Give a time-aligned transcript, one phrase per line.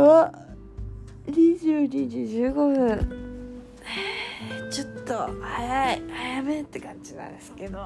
[0.00, 0.32] は
[1.26, 3.28] 22時15分。
[4.70, 7.78] ちょっと早い早めって感じなんですけど。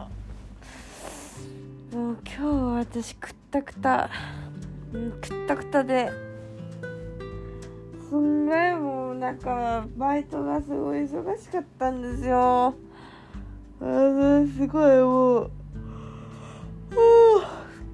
[1.93, 2.51] もう今日は
[2.81, 4.11] 私くったくた、
[4.93, 6.11] くったくたで。
[8.09, 12.75] すんごいもうなんかバイトがすごい忙しかったんですよ。
[13.81, 15.51] あすごいもう。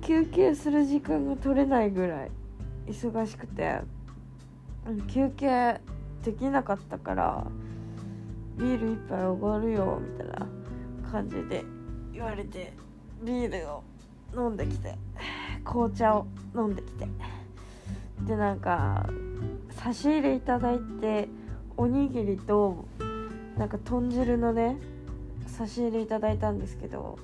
[0.02, 2.30] 休憩する時間が取れないぐらい
[2.87, 3.80] 忙しくて。
[5.09, 5.80] 休憩
[6.24, 7.46] できなかったから
[8.56, 10.46] ビール一杯おごるよみたいな
[11.10, 11.65] 感じで
[12.12, 12.73] 言われて
[13.23, 13.84] ビールを
[14.34, 14.96] 飲んできて
[15.65, 17.06] 紅茶を飲んできて。
[18.27, 19.06] でなんか
[19.70, 21.29] 差し入れいただいて
[21.76, 22.87] おにぎりと
[23.57, 24.76] なんか豚汁のね
[25.46, 27.18] 差し入れいただいたんですけど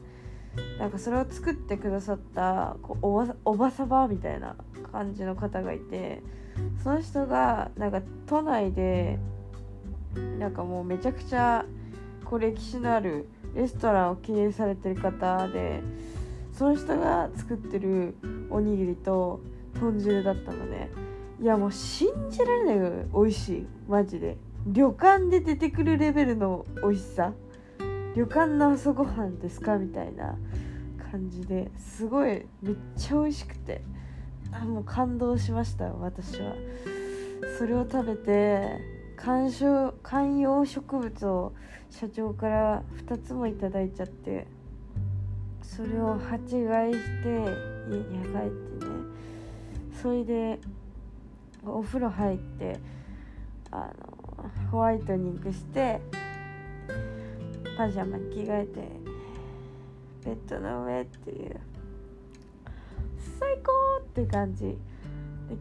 [0.79, 4.57] なんかそれを作ってくださったこうおばおばさまみたいな
[4.93, 6.23] 感じの方がいて
[6.83, 9.19] その人がなんか都内で
[10.39, 11.65] なんかもうめちゃくちゃ
[12.25, 15.83] こう歴史のあるレストランを経営されてる方で
[16.53, 18.17] その人が作ってる
[18.51, 19.41] おにぎりと
[19.81, 20.91] 豚汁だったので
[21.41, 24.37] いやもう信じられないぐらい美味しいマジで。
[24.67, 27.33] 旅館で出てくるレベルの美味しさ。
[28.17, 30.39] 旅館の朝ごはんですかみたいな
[31.11, 33.83] 感じですごいめっちゃ美味しくて。
[34.55, 36.55] あもう感動しました私は。
[37.59, 38.81] それを食べて
[39.17, 41.53] 観賞観葉植物を
[41.91, 44.47] 社長から2つもいただいちゃって
[45.63, 47.29] それを鉢買いして
[47.89, 48.93] 家に帰ってね。
[50.01, 50.59] それで
[51.65, 52.79] お風呂入って
[53.71, 56.01] あのホワイトニングして
[57.77, 58.89] パジャマに着替えて
[60.25, 61.74] ベッドの上っていう。
[63.39, 63.73] 最高
[64.03, 64.65] って感じ。
[64.65, 64.77] で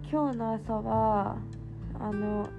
[0.09, 1.37] 今日の朝は
[1.99, 2.49] あの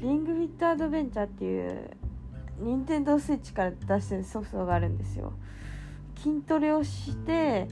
[0.00, 1.90] リングフィットアドベンチャーっていう
[2.58, 5.32] 任天堂スイッチから出してるソフトがあるんですよ。
[6.16, 7.68] 筋トレをして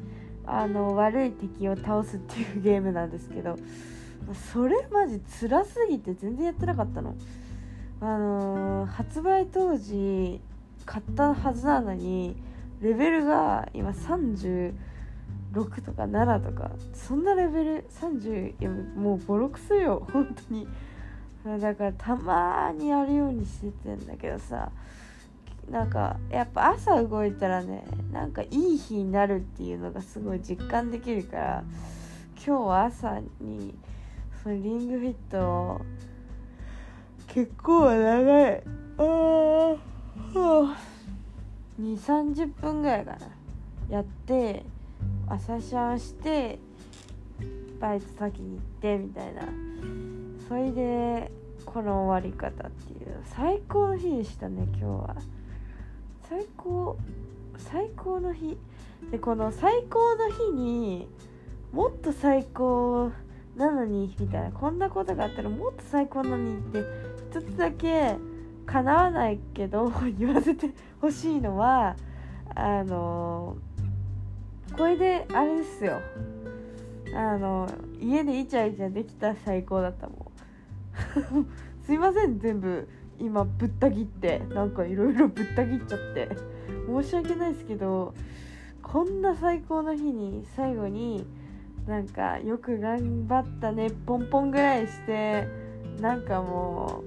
[0.47, 3.57] あの悪い敵を倒すっていうゲームなんですけど
[4.53, 7.15] それマジ辛すぎて全然やってなかったの。
[8.01, 10.41] あのー、発売当時
[10.87, 12.37] 買ったはずなのに
[12.81, 13.93] レベルが今
[15.53, 20.69] 6とか7とかそんなレベル30もうボロクソよ本当に。
[21.45, 24.71] だからたまにやるようにしててんだけどさ
[25.71, 31.65] なんかやっぱ朝動いたらねなんかいい日になるっていうのがすごい実感できるから
[32.35, 33.75] 今日は朝に
[34.43, 35.81] そのリングフィットを
[37.29, 38.63] 結構長い
[38.99, 39.77] ああ
[41.81, 43.19] 2 3 0分ぐらいかな
[43.89, 44.65] やって
[45.31, 46.59] 朝シャンして
[47.81, 49.43] バイト先に行ってみたいな。
[50.49, 51.31] それで
[51.67, 53.21] この終わり方っていう。
[53.25, 55.17] 最高の日でしたね今日は。
[56.29, 56.99] 最高
[57.57, 58.57] 最高の日。
[59.11, 61.09] でこの最高の日に
[61.73, 63.13] もっと最高
[63.57, 64.51] なのにみたいな。
[64.51, 66.83] こんなことがあったらもっと最高なのにって
[67.31, 68.17] 一つだけ
[68.67, 71.97] 叶わないけど 言わせてほしいのは
[72.55, 73.57] あの
[74.79, 76.01] これであれですよ。
[77.15, 77.69] あの
[78.01, 80.31] 家でイチャイチャできた最高だったも
[81.41, 81.47] ん。
[81.85, 86.59] すいません全部今ぶった切ってなんかいろいろぶった切っちゃって。
[86.89, 88.15] 申し訳ないですけど
[88.83, 91.27] こんな最高の日に最後に
[91.87, 95.47] なんかよく頑張ったねポンポンぐらいして
[96.01, 97.03] なんかも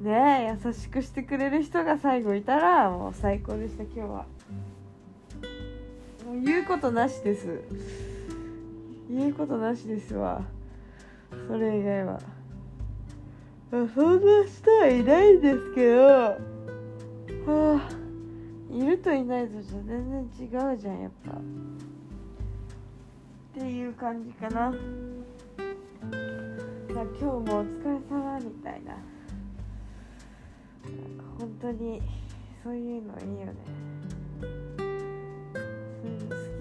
[0.00, 4.39] うね優しくしてくれる人が最後いたらもう最高でした今日は。
[6.30, 7.60] もう言うことなしです。
[9.10, 10.40] 言うことなしですわ。
[11.48, 12.20] それ以外は。
[13.72, 16.06] そんな人はいないんですけど。
[16.06, 16.38] は
[17.48, 17.88] あ
[18.72, 21.32] いるといないとじゃ全然違うじゃんやっぱ。
[21.32, 21.34] っ
[23.52, 24.72] ていう感じかな。
[26.92, 28.96] 今日もお疲れ様みたいな。
[31.40, 32.00] 本当に
[32.62, 33.54] そういうのいいよね。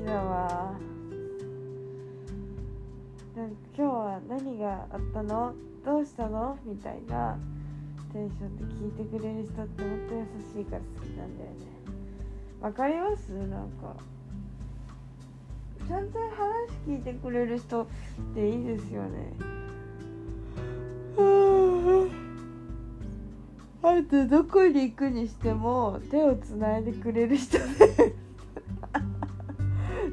[0.09, 0.73] だわ
[3.35, 5.53] なんか今日は何があったの？
[5.85, 6.57] どうしたの？
[6.65, 7.38] みたいな
[8.11, 11.56] テンションで聞いてくれる人って本当優しいから好きなんだよね。
[12.59, 13.29] わかります？
[13.29, 13.95] なんか。
[15.88, 16.27] ちゃんと話
[16.88, 17.85] 聞いてくれる人っ
[18.33, 19.33] ていいですよね。
[23.81, 28.15] あとどこに行くにしても手をつないでくれる人で。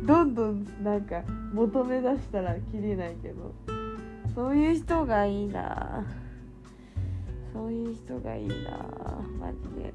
[0.07, 1.23] どんどんなんか
[1.53, 3.53] 求め出したらきりないけど。
[4.35, 6.05] そういう人がいいな。
[7.53, 8.55] そういう人がいいな。
[9.41, 9.95] マジで。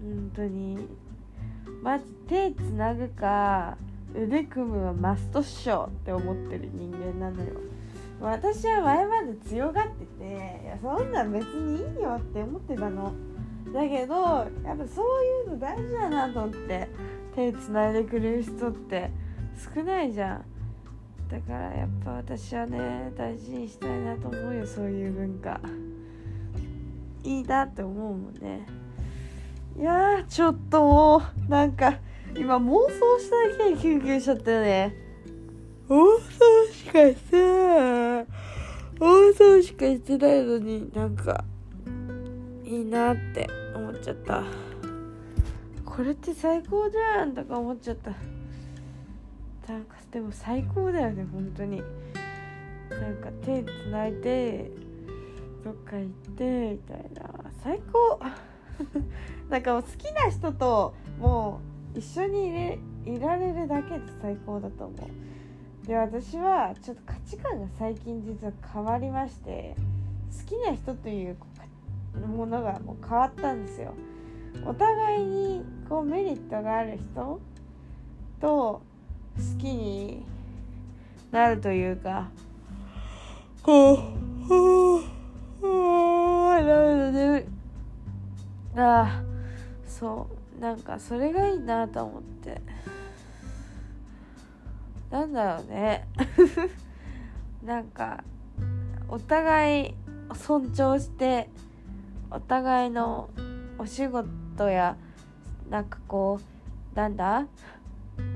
[0.00, 0.88] 本当に。
[1.82, 3.76] マジ手つなぐか
[4.14, 7.54] 腕組むはマストっしょって思ってる人間なのよ。
[8.20, 13.12] 私は前まで強がってていやそんなん別にいいよって思ってたの。
[13.72, 14.14] だけど
[14.64, 16.88] やっぱそういうの大事だなと思って
[17.34, 19.10] 手つないでくれる人って
[19.74, 20.44] 少ないじゃん。
[21.28, 25.60] だからやっぱ私はね大事にしたいなと思うよそういう文化。
[27.24, 28.66] いいなって思うもんね。
[29.78, 31.98] いやちょっともうなんか
[32.36, 34.94] 今妄想しただけで救急しちゃったよね。
[35.88, 38.26] 妄想しかしてない。
[38.98, 41.44] 妄想しかしてないのになんか
[42.66, 44.42] いいなって思っちゃった。
[45.84, 48.10] これって最高じゃんとか思っちゃった。
[49.72, 51.80] なんかでも最高だよね本当に。
[52.90, 54.70] なんか手つないで
[55.64, 57.50] どっか行ってみたいな。
[57.62, 58.20] 最高。
[59.48, 61.60] なんかもう好きな人とも
[61.94, 65.86] う一緒にいれいられるだけで最高だと思う。
[65.86, 69.76] で私はちょっと価値観が最近実は変わりまして
[70.36, 71.36] 好きな人という
[72.26, 73.94] ものがもう変わったんですよ。
[74.64, 77.40] お互いにこうメリットがある人
[78.40, 78.82] と
[79.36, 80.24] 好きに
[81.30, 82.30] なるというか
[83.62, 83.96] こう
[85.62, 89.22] ダメだ眠いああ
[89.86, 90.26] そ
[90.58, 92.60] うなんかそれがいいなと思って
[95.10, 96.08] なんだろうね
[97.62, 98.24] なんか
[99.08, 99.94] お互い
[100.34, 101.48] 尊重して
[102.30, 103.30] お互いの
[103.78, 104.96] お仕事や
[105.70, 106.40] なんかこ
[106.94, 107.46] うなんだ？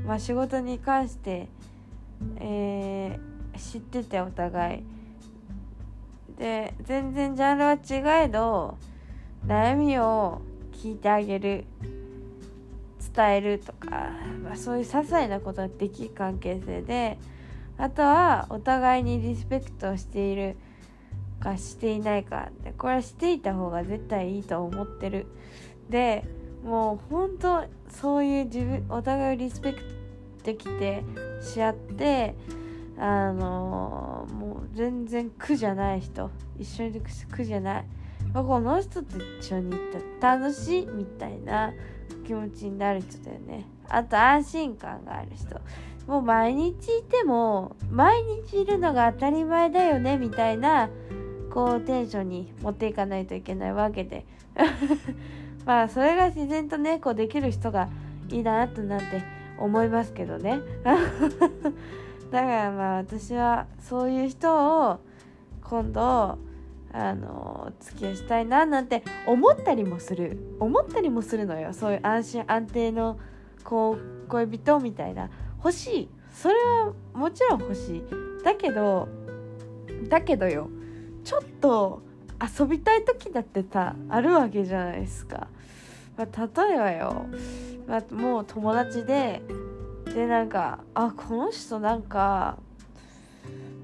[0.07, 1.49] まあ、仕事に関して、
[2.37, 4.83] えー、知っててお互い。
[6.39, 8.77] で全然ジャンルは違えど
[9.47, 10.41] 悩みを
[10.73, 11.65] 聞いてあげる。
[13.13, 14.13] 伝えるとか、
[14.45, 17.19] まあ、そういう些細なことができる関係性で。
[17.77, 20.57] あとはお互いにリスペクトをしている
[21.41, 25.27] かしていないかでこれはしていた方が絶対いいと思ってる。
[25.89, 26.25] で
[26.65, 29.85] もう本当そういう自分お互いをリスペクト
[30.45, 31.03] できて
[31.41, 32.35] し合って
[32.99, 36.31] あのー、もう全然苦じゃない人。
[36.59, 37.85] 一緒に苦じゃない。
[38.35, 39.81] この人と一緒に行っ
[40.21, 40.29] た。
[40.29, 41.73] ら楽しいみたいな
[42.27, 43.65] 気持ちになる人だよね。
[43.89, 45.59] あと安心感がある人。
[46.07, 50.91] もう毎日いても毎日いるのが当たり前だよねみたいな
[51.50, 54.25] こうテンションに持っていかないといけないわけで。
[55.67, 57.88] まあそれが自然とねこうできる人が
[58.31, 59.23] いいなとなんて
[59.58, 60.61] 思いますけどね。
[62.31, 65.00] だからまあ私はそういう人を
[65.62, 66.38] 今度
[66.93, 70.56] あの付き合いしたいななんて思ったりもする。
[70.58, 71.73] 思ったりもするのよ。
[71.73, 73.19] そういう安心安定の
[73.64, 75.29] こう恋人みたいな。
[75.58, 76.08] 欲しい。
[76.32, 78.05] それはもちろん欲しい。
[78.44, 79.08] だけど
[80.08, 80.70] だけどよ。
[81.24, 82.03] ちょっと
[82.58, 85.48] 遊びたい時だってさあるわけじゃないですか、
[86.17, 87.27] まあ、例えばよ、
[87.86, 89.43] まあ、もう友達で
[90.15, 92.58] でなんかあこの人なんか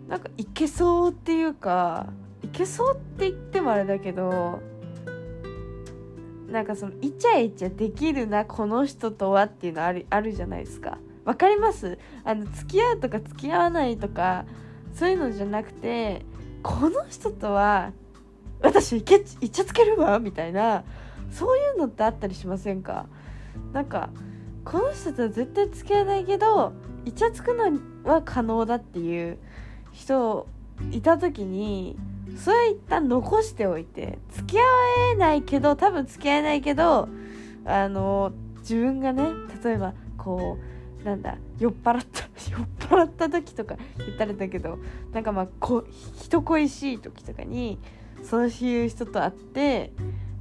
[0.09, 2.07] なんかいけそうっていうか
[2.43, 4.61] いけそうって言ってもあれだけど
[6.49, 10.99] なんかそのイチャイチャできるなこの人とはっていうのあるあるじゃないですか。
[11.25, 11.99] わかります？
[12.25, 14.45] あの付き合うとか付き合わないとか
[14.95, 16.25] そういうのじゃなくて
[16.67, 17.93] この人とは
[18.61, 20.83] 私いけいっちゃつけるわみたいな
[21.31, 23.07] そういうのってあったりしませんか？
[23.73, 24.11] なんか
[24.65, 26.73] この人とは絶対付き合えないけど
[27.05, 27.79] イチャつくの
[28.11, 29.39] は可能だっていう
[29.93, 30.49] 人
[30.91, 31.97] いた時に
[32.37, 34.63] それは一旦残しておいて付き合
[35.13, 37.09] えないけど多分付き合えないけど
[37.65, 39.29] あの自分がね
[39.63, 40.76] 例えばこう
[41.07, 44.79] なんだ酔っ払った 酔っ払った時とか言ったらだけど
[45.13, 45.85] なんかまあこ
[46.17, 47.79] 人恋しい時とかに
[48.25, 49.93] そういう人と会って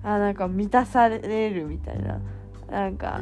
[0.04, 2.20] あなんか満たされるみたいな
[2.70, 3.22] なんか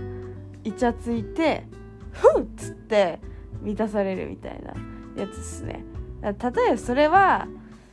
[0.63, 1.65] イチャついて
[2.11, 3.19] ふっつって
[3.61, 4.73] 満たされるみたいな
[5.21, 5.83] やつですね。
[6.21, 7.49] 例えばそれは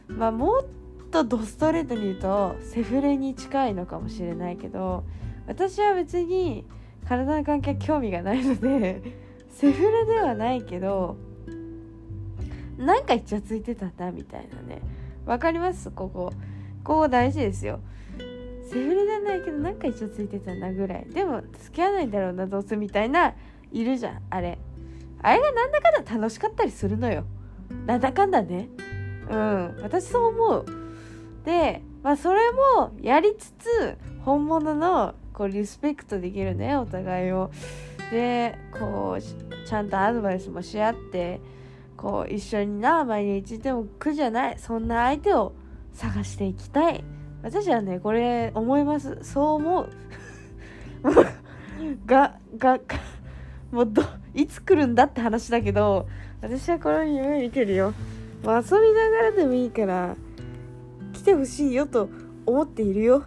[0.06, 0.64] まあもっ
[1.10, 5.02] とドストレートに言うとセフレに近いのかもしれないけど
[5.48, 6.64] 私は別に
[7.08, 11.16] 体の関係興味がないのでセフレではないけど
[12.78, 14.80] なんかイチャついてたなみたいなね。
[15.26, 15.90] わかります？
[15.90, 16.32] ここ。
[16.82, 17.80] ここ大事ですよ。
[18.70, 21.06] セフレじゃないけどなんか一緒ついてたなぐらい。
[21.10, 23.34] でも付き合わないんだろうなどうせみたいな
[23.70, 24.58] いるじゃんあれ。
[25.20, 27.24] あれがなんだかんだ楽しかったりするのよ。
[27.86, 28.68] なんだかんだね。
[29.28, 29.76] うん。
[29.82, 30.66] 私そう思う。
[31.44, 37.50] でまあそれもやりつつ本物のこうリスペクトできるねお互いを。
[38.10, 41.40] でこうちゃんとアドバイスもし合って
[41.96, 45.52] こう一緒にな毎日でも苦じゃないそんな相手を
[45.92, 47.04] 探していきたい。
[47.42, 49.18] 私はねこれ思います。
[49.22, 49.88] そう思う。
[52.06, 52.78] がが
[53.70, 54.02] もうど
[54.34, 56.06] いつ来るんだって話だけど
[56.42, 57.94] 私はこの夢見てるよ。
[58.44, 60.16] 遊びながらでもいいから
[61.12, 62.08] 来てほしいよと
[62.46, 63.24] 思っているよ。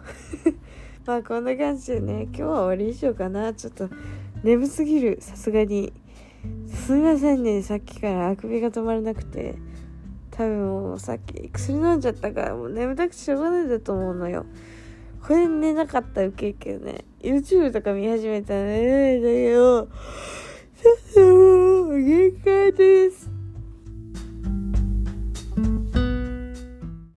[1.06, 3.52] まあこんな感じでね今日は終わりにしようかな。
[3.52, 3.90] ちょっと
[4.42, 5.18] 眠すぎる。
[5.20, 5.92] さすがに。
[6.66, 7.62] すみませんね。
[7.62, 8.30] さっきから。
[8.30, 9.54] あくびが止まらなくて。
[10.30, 14.46] 多分もうさっき薬飲んじゃったからもう眠たくてしょうがないだと思うのよ。
[15.22, 17.04] これ寝なかったらウケるけどね。
[17.20, 23.33] YouTube とか見始めたらねだけどちょっともう限界です。